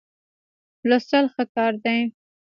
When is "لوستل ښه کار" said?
0.89-1.73